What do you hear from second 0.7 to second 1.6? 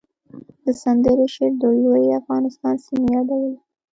سندرې شعر